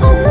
[0.00, 0.29] pensando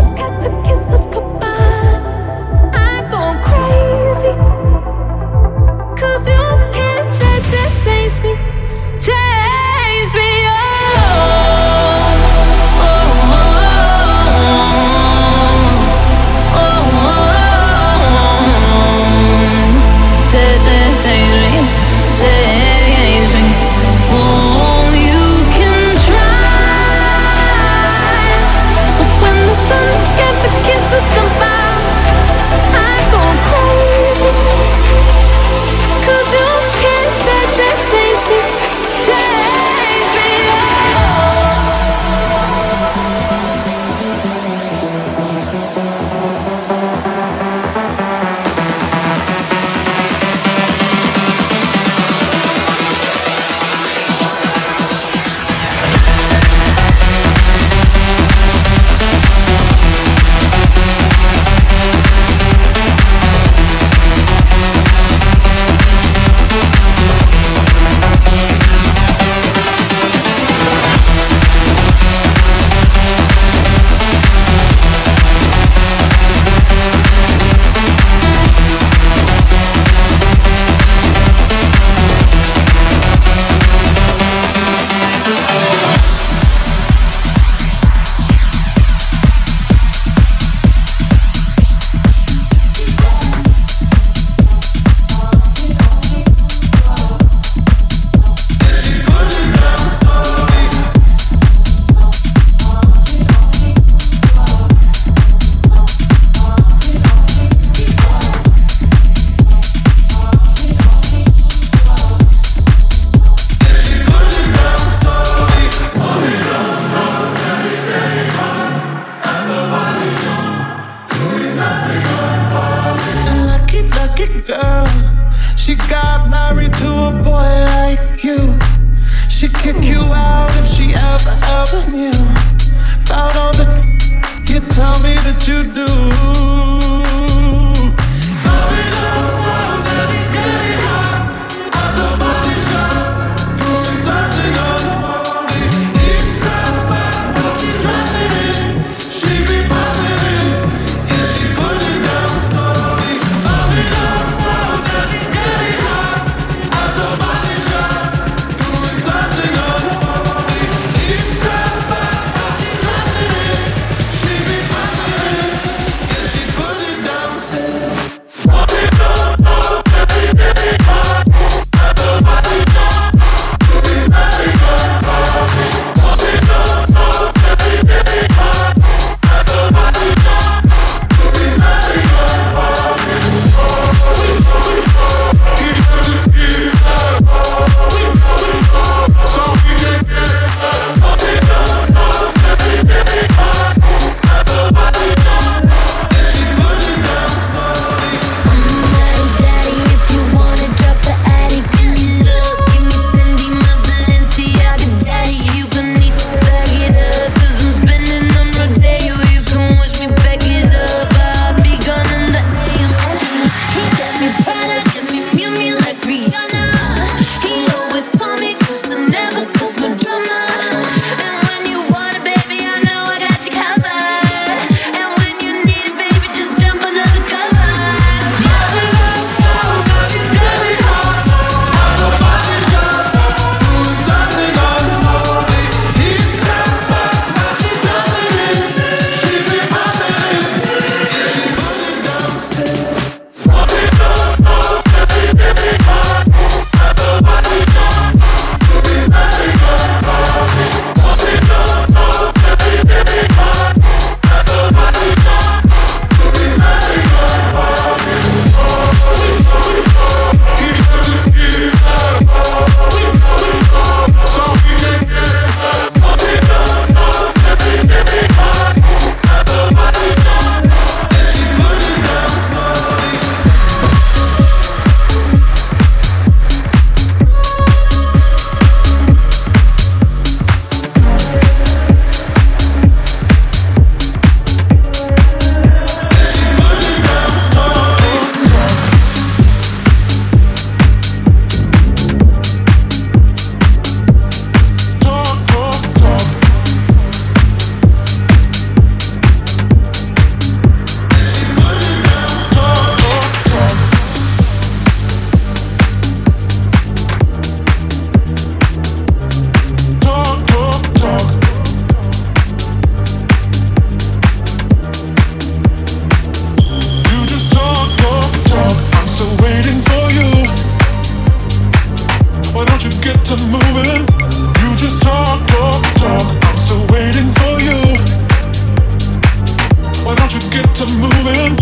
[330.61, 331.55] get to moving,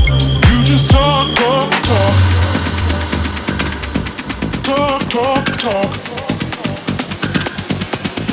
[0.49, 2.15] you just talk, talk, talk.
[4.63, 5.91] Talk, talk, talk.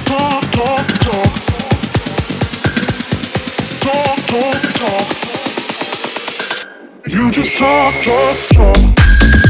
[0.05, 1.33] Talk, talk, talk.
[3.85, 5.09] Talk, talk, talk.
[7.07, 9.44] You just talk, talk, talk.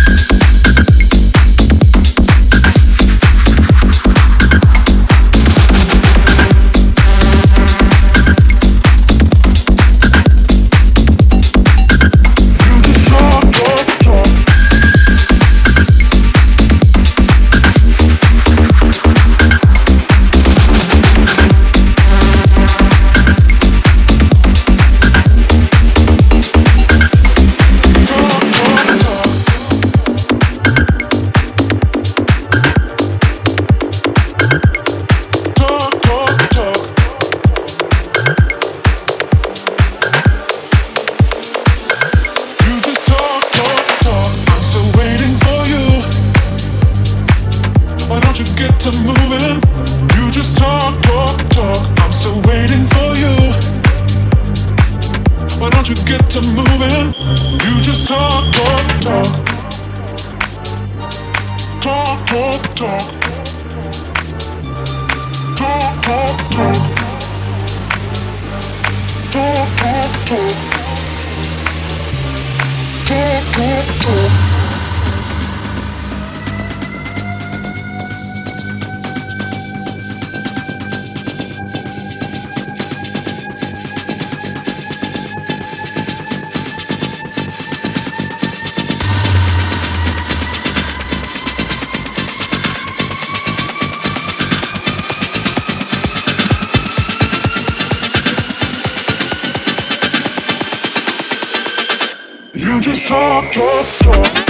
[103.07, 104.44] Talk, talk, talk.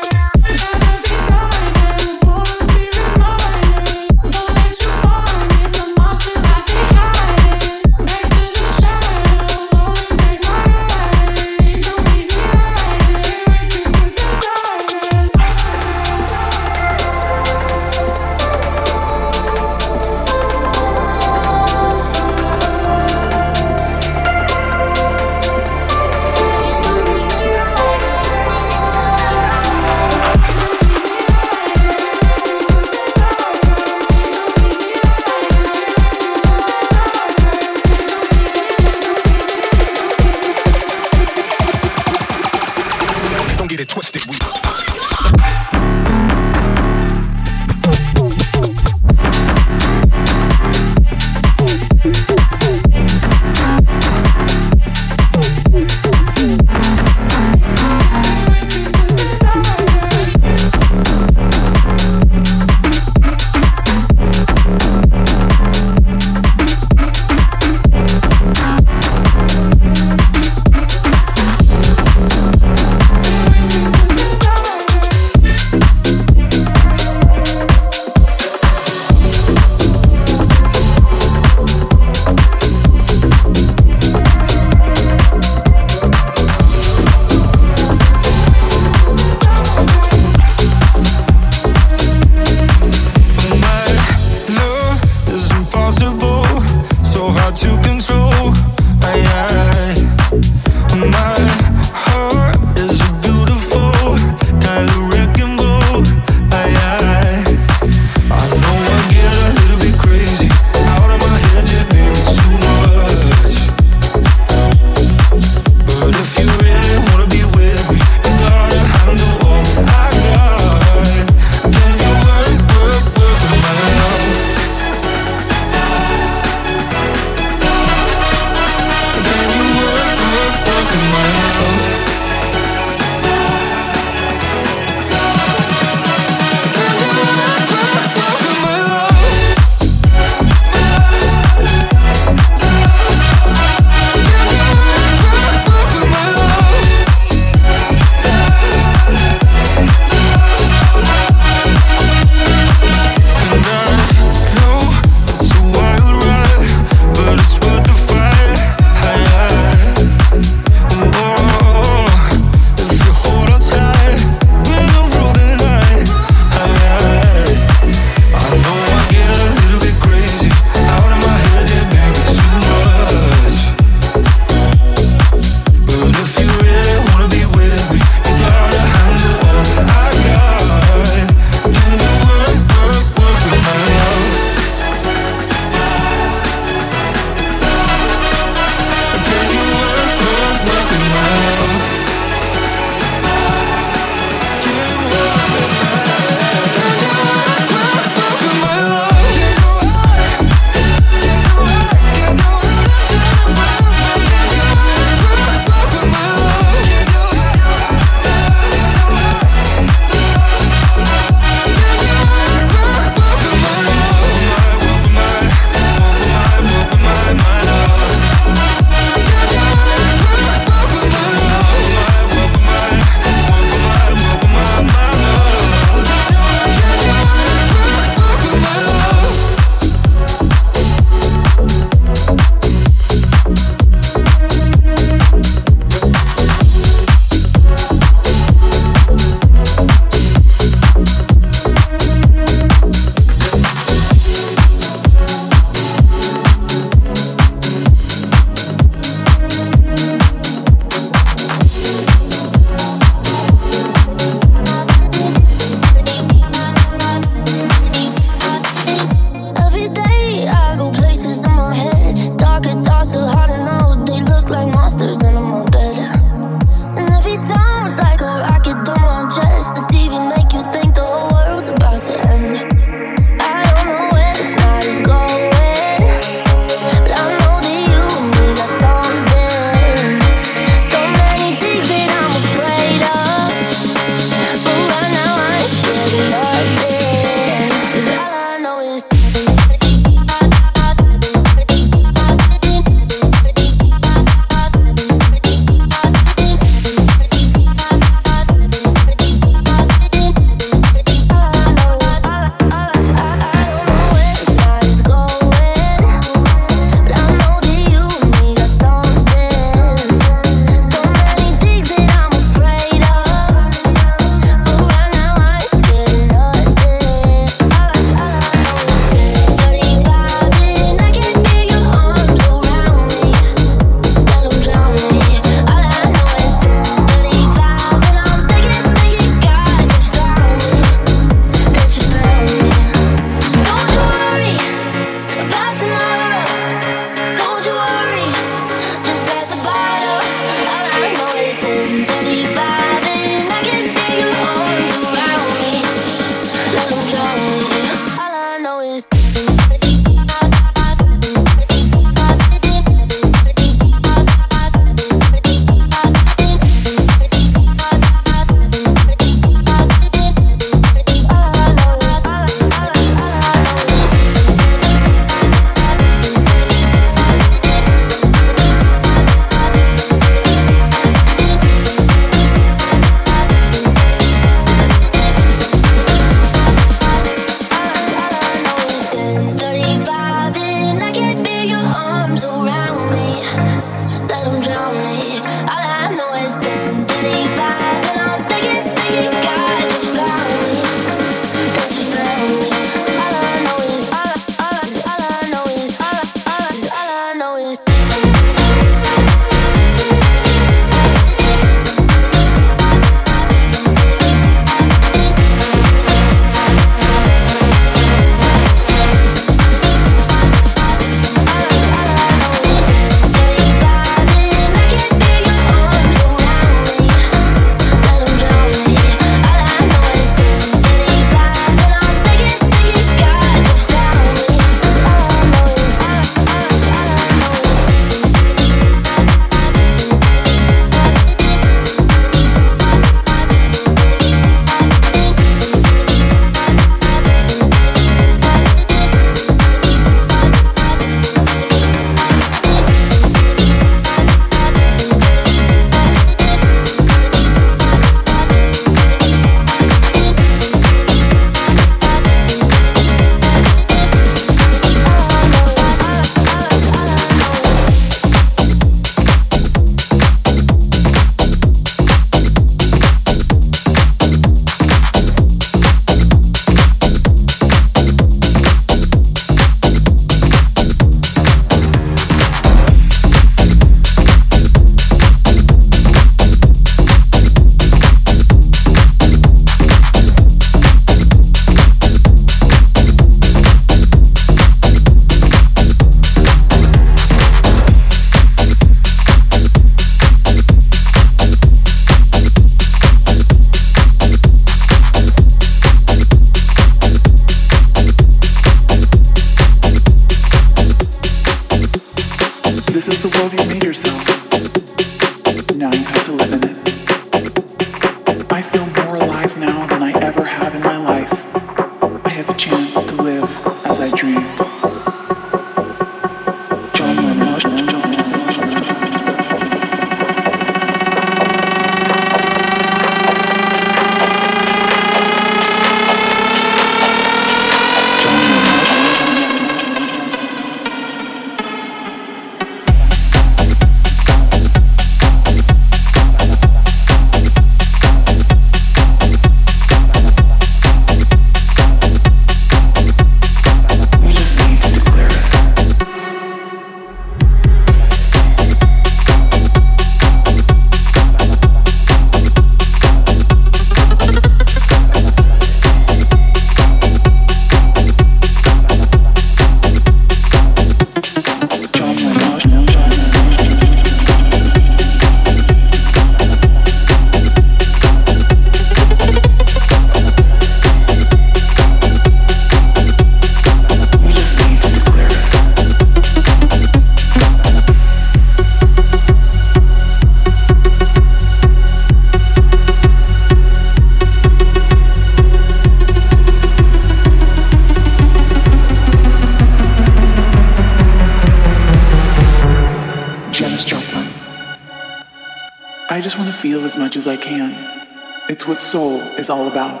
[599.50, 600.00] All about.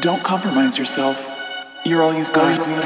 [0.00, 1.28] Don't compromise yourself.
[1.84, 2.81] You're all you've got.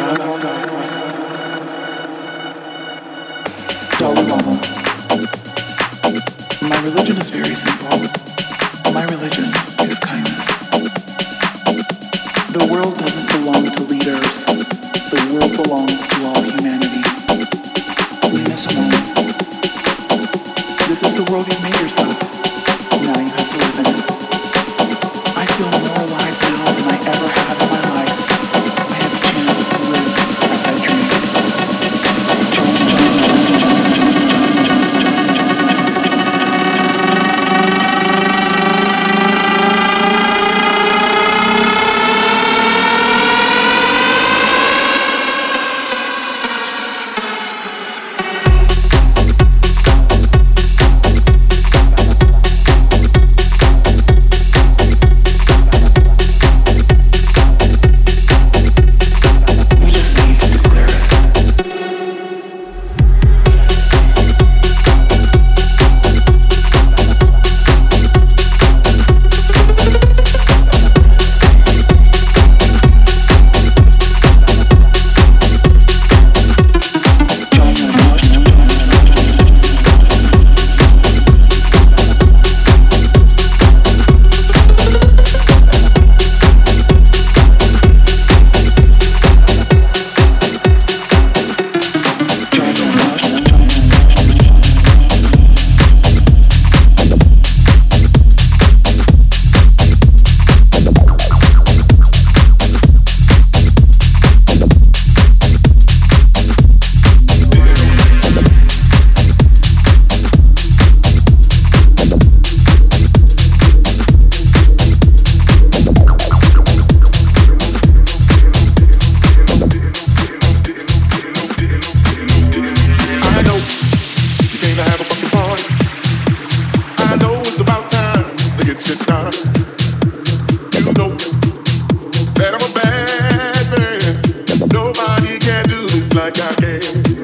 [135.38, 137.15] can't do this like I can.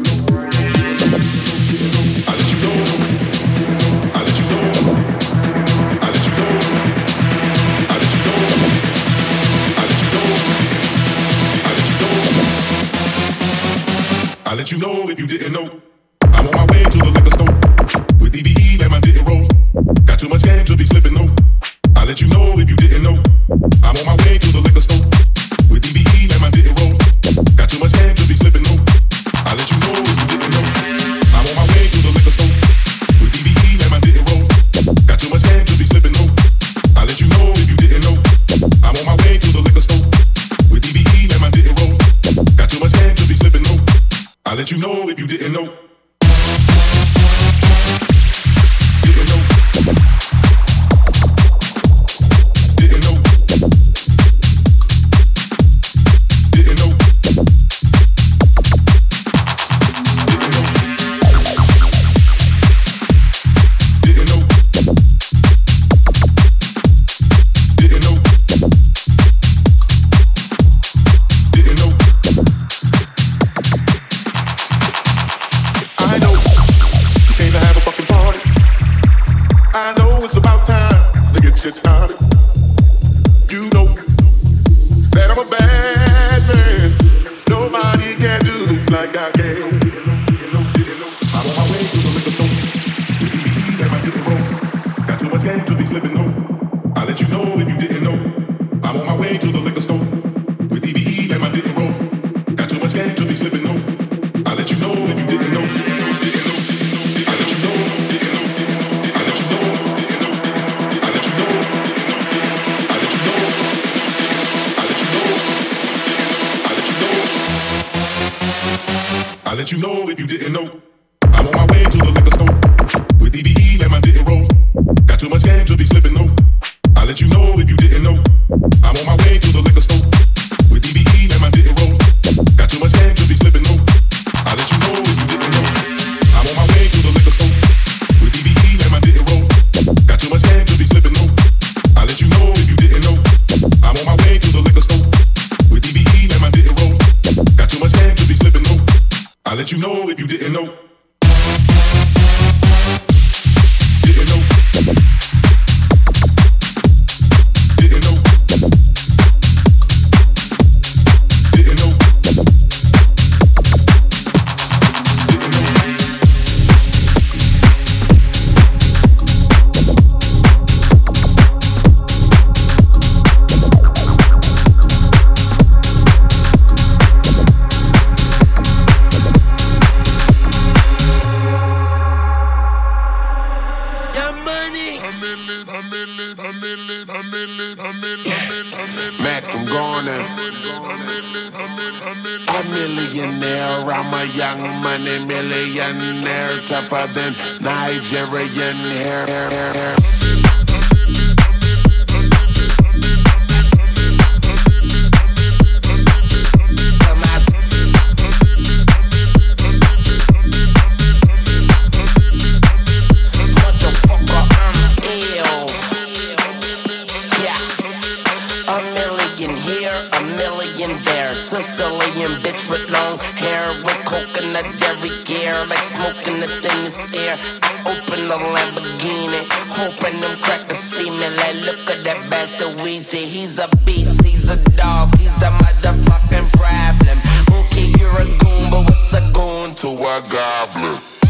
[223.12, 227.36] long hair with coconut every gear like smoking the thinnest air.
[227.62, 231.28] I open the Lamborghini, hoping them crack crackers see me.
[231.36, 236.48] Like, look at that bastard Weezy, he's a beast, he's a dog, he's a motherfucking
[236.56, 237.18] problem.
[237.60, 241.21] Okay, you're a goon, but what's a goon to a goblin?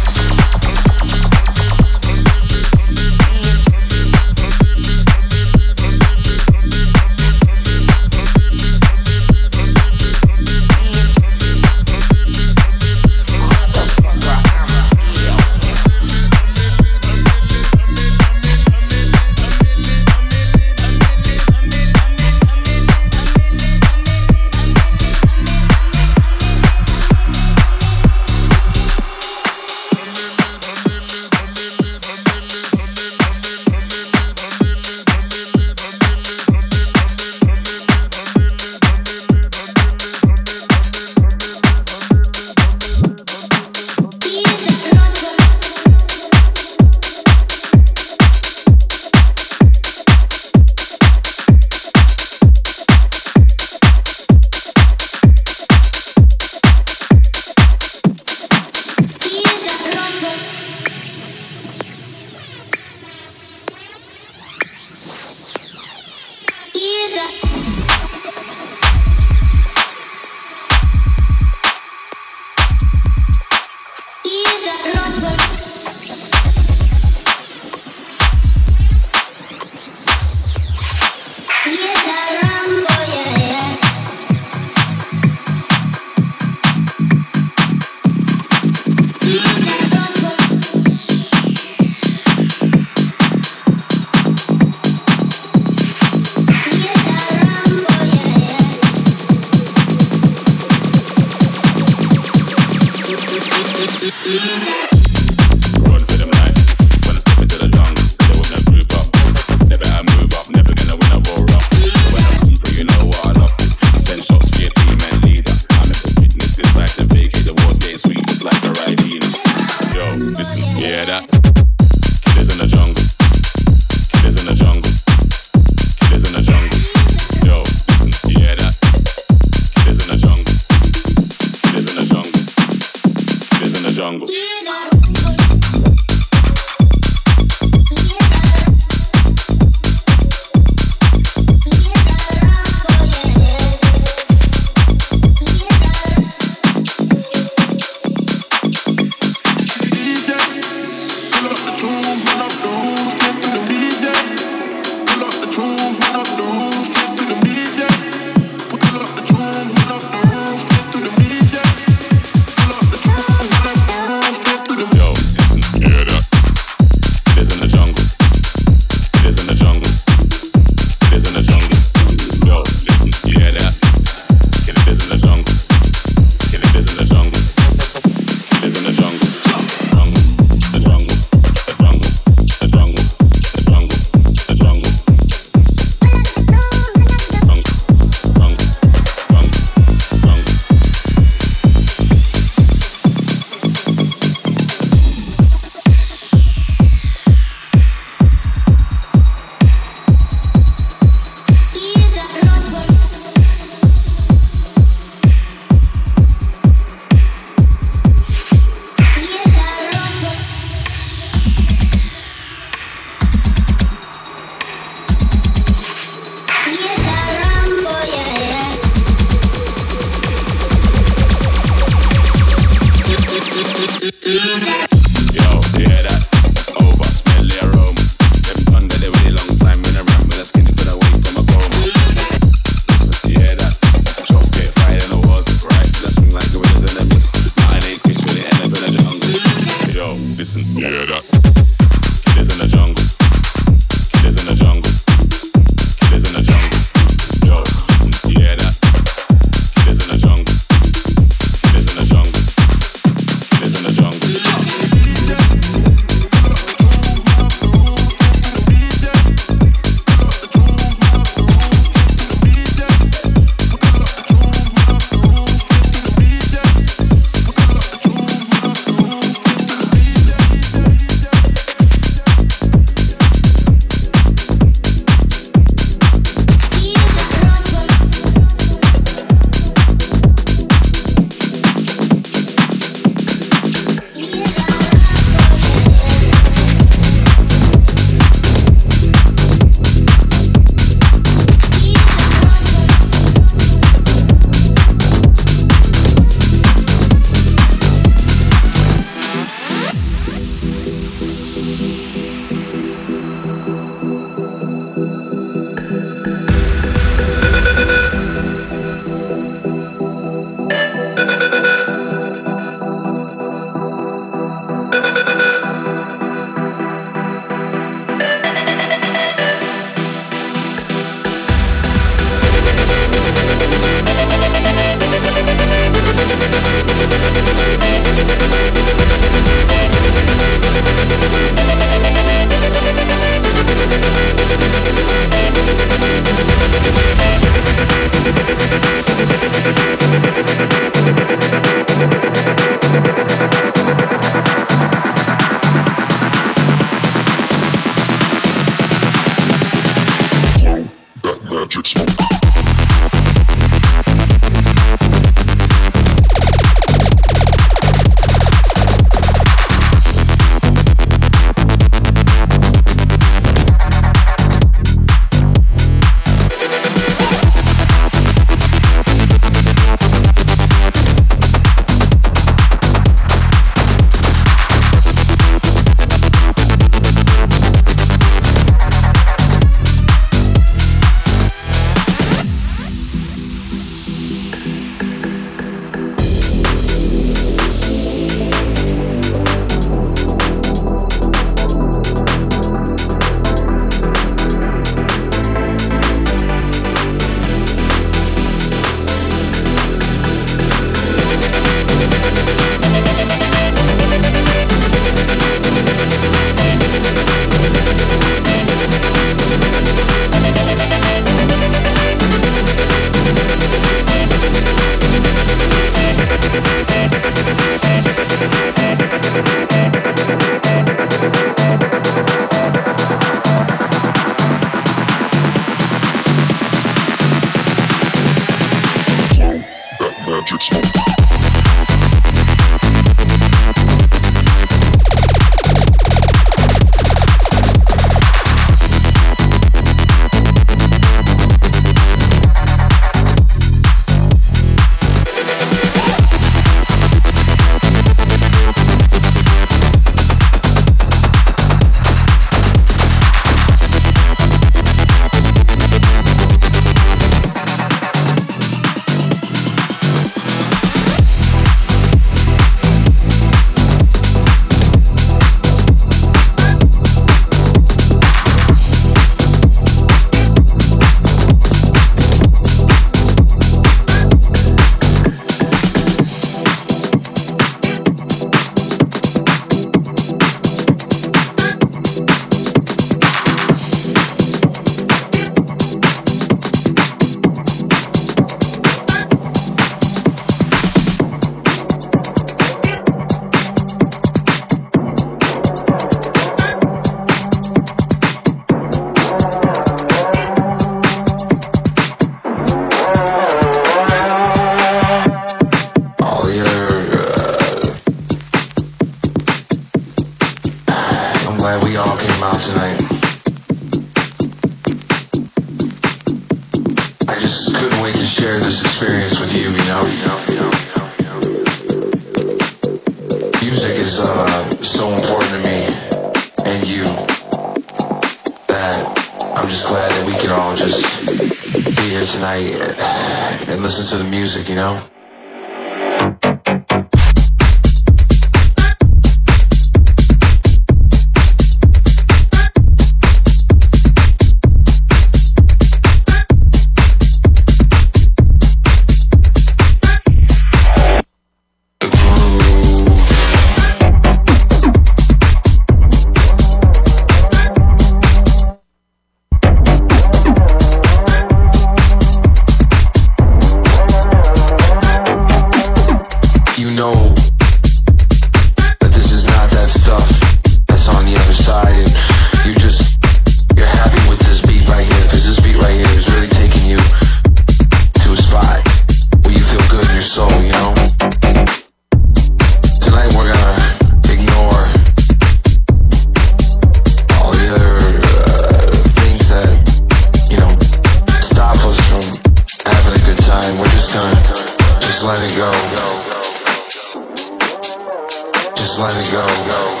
[599.01, 599.41] Let it go.
[599.41, 600.00] Just let it go.